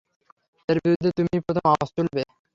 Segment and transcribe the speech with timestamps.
[0.69, 2.21] এর বিরুদ্ধে তুমিই প্রথম আওয়াজ তুলবে!